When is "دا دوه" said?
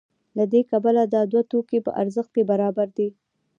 1.13-1.43